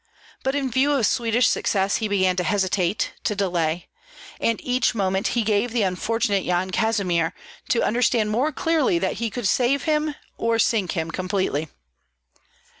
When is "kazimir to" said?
6.71-7.83